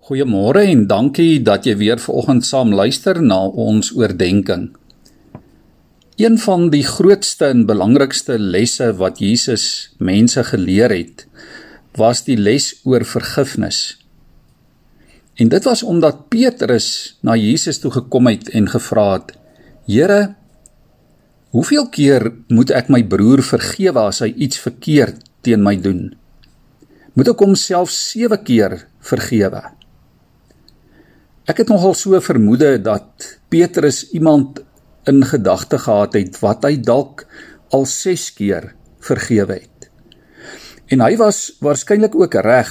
[0.00, 4.70] Goeiemôre en dankie dat jy weer vanoggend saam luister na ons oordeenking.
[6.16, 9.64] Een van die grootste en belangrikste lesse wat Jesus
[10.00, 11.26] mense geleer het,
[12.00, 13.98] was die les oor vergifnis.
[15.36, 19.34] En dit was omdat Petrus na Jesus toe gekom het en gevra het:
[19.84, 20.34] "Here,
[21.52, 26.16] hoeveel keer moet ek my broer vergewe as hy iets verkeerd teen my doen?
[27.12, 29.79] Moet ek hom self 7 keer vergewe?"
[31.50, 34.60] Ek het nogal so vermoede dat Petrus iemand
[35.10, 37.24] in gedagte gehad het wat hy dalk
[37.74, 38.68] al 6 keer
[39.02, 39.88] vergewe het.
[40.94, 42.70] En hy was waarskynlik ook reg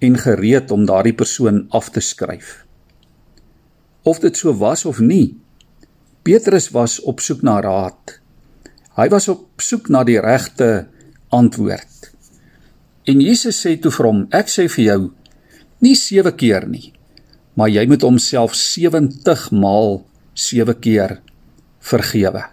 [0.00, 2.64] en gereed om daardie persoon af te skryf.
[4.08, 5.36] Of dit so was of nie,
[6.24, 8.20] Petrus was op soek na raad.
[8.96, 10.86] Hy was op soek na die regte
[11.28, 12.12] antwoord.
[13.04, 15.02] En Jesus sê toe vir hom: "Ek sê vir jou,
[15.80, 16.92] nie 7 keer nie,
[17.58, 20.06] maar jy moet homself 70 maal
[20.38, 21.18] 7 keer
[21.82, 22.46] vergewe.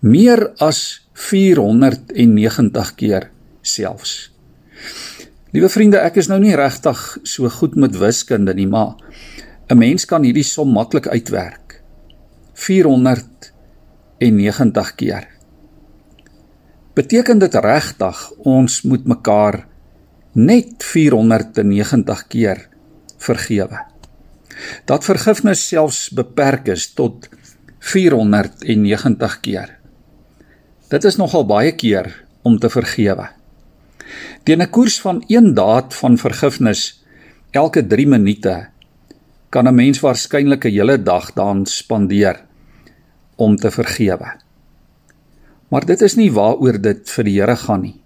[0.00, 3.28] Meer as 490 keer
[3.60, 4.32] selfs.
[5.52, 8.96] Liewe vriende, ek is nou nie regtig so goed met wiskunde nie, maar
[9.68, 11.82] 'n mens kan hierdie som maklik uitwerk.
[12.54, 15.28] 490 keer.
[16.94, 19.66] Beteken dit regtig ons moet mekaar
[20.32, 22.73] net 490 keer
[23.18, 23.78] vergewe.
[24.84, 27.28] Dat vergifnis selfs beperk is tot
[27.78, 29.78] 490 keer.
[30.88, 32.12] Dit is nogal baie keer
[32.42, 33.28] om te vergewe.
[34.44, 37.04] Teen 'n koers van een daad van vergifnis
[37.50, 38.68] elke 3 minute
[39.48, 42.44] kan 'n mens waarskynlik 'n hele dag daaraan spandeer
[43.36, 44.40] om te vergewe.
[45.68, 48.00] Maar dit is nie waaroor dit vir die Here gaan nie.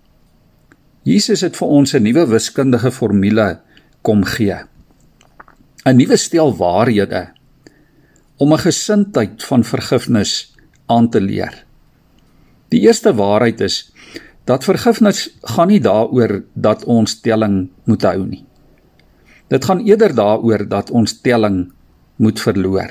[1.03, 3.61] Jesus het vir ons 'n nuwe wiskundige formule
[4.03, 4.57] kom gee.
[5.85, 7.29] 'n nuwe stel waarhede
[8.37, 10.55] om 'n gesindheid van vergifnis
[10.87, 11.65] aan te leer.
[12.69, 13.93] Die eerste waarheid is
[14.45, 18.45] dat vergifnis gaan nie daaroor dat ons telling moet hou nie.
[19.49, 21.73] Dit gaan eerder daaroor dat ons telling
[22.17, 22.91] moet verloor.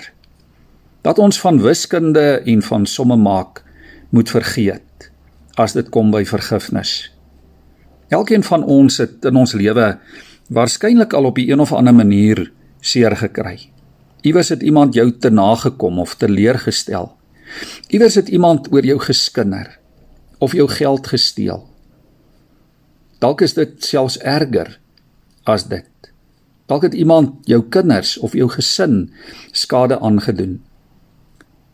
[1.02, 3.64] Dat ons van wiskunde en van somme maak
[4.10, 5.12] moet vergeet
[5.56, 7.12] as dit kom by vergifnis.
[8.10, 9.98] Elkeen van ons het in ons lewe
[10.54, 12.52] waarskynlik al op 'n of ander manier
[12.88, 13.58] seer gekry.
[14.26, 17.12] Iewers het iemand jou te nagekom of teleurgestel.
[17.94, 19.78] Iewers het iemand oor jou geskinder
[20.44, 21.64] of jou geld gesteel.
[23.24, 24.76] Dalk is dit selfs erger
[25.50, 25.90] as dit.
[26.68, 29.08] Dalk het iemand jou kinders of jou gesin
[29.56, 30.60] skade aangedoen.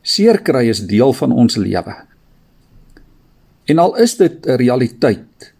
[0.03, 1.95] Seer kry is deel van ons lewe.
[3.65, 5.53] En al is dit 'n realiteit,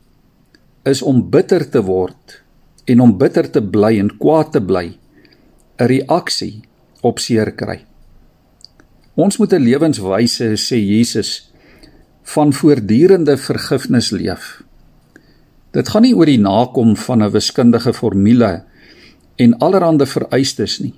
[0.84, 2.44] is om bitter te word
[2.85, 5.00] en om bitter te bly en kwaad te bly
[5.79, 6.61] 'n reaksie
[7.01, 7.85] op seer kry.
[9.16, 11.51] Ons moet 'n lewenswyse sê Jesus
[12.23, 14.63] van voortdurende vergifnis leef.
[15.72, 18.63] Dit gaan nie oor die nakom van 'n wiskundige formule
[19.35, 20.94] en allerlei vereistes nie.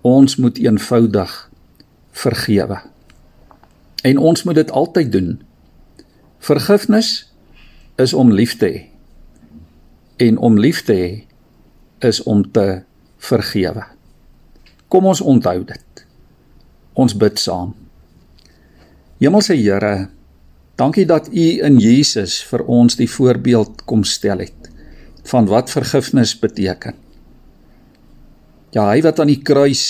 [0.00, 1.50] Ons moet eenvoudig
[2.10, 2.80] vergewe.
[4.02, 5.42] En ons moet dit altyd doen.
[6.38, 7.32] Vergifnis
[7.96, 8.88] is om lief te hê.
[10.16, 11.24] En om lief te hê
[11.98, 12.82] is om te
[13.20, 13.84] vergewe.
[14.90, 16.04] Kom ons onthou dit.
[16.98, 17.74] Ons bid saam.
[19.20, 20.08] Hemelse Here,
[20.80, 24.56] dankie dat U in Jesus vir ons die voorbeeld kom stel het
[25.30, 26.96] van wat vergifnis beteken.
[28.72, 29.82] Ja, hy wat aan die kruis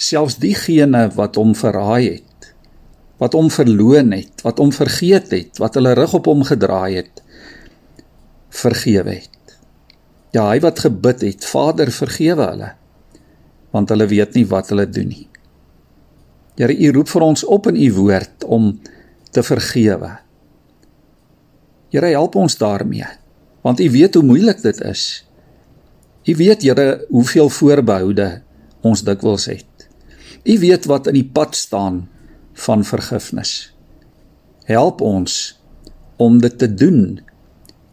[0.00, 2.52] selfs diegene wat hom verraai het,
[3.20, 7.20] wat hom verloon het, wat hom vergeet het, wat hulle rug op hom gedraai het,
[8.62, 9.39] vergewe het.
[10.30, 12.70] Ja, hy wat gebid het, Vader, vergewe hulle,
[13.74, 15.26] want hulle weet nie wat hulle doen nie.
[16.58, 18.70] Here, U roep vir ons op in U woord om
[19.34, 20.12] te vergewe.
[21.90, 23.08] Here, help ons daarmee,
[23.66, 25.04] want U weet hoe moeilik dit is.
[26.26, 28.28] U weet, Here, hoeveel voorbehoude
[28.86, 29.88] ons dikwels het.
[30.46, 32.04] U weet wat in die pad staan
[32.66, 33.72] van vergifnis.
[34.68, 35.58] Help ons
[36.20, 37.18] om dit te doen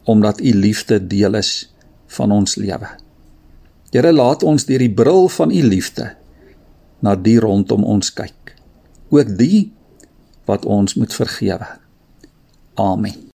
[0.08, 1.74] omdat U liefde deel is
[2.08, 2.90] van ons lewe.
[3.92, 6.12] Here laat ons deur die bril van u liefde
[7.00, 8.56] na die rondom ons kyk.
[9.10, 9.72] Ook die
[10.48, 11.68] wat ons moet vergewe.
[12.76, 13.27] Amen.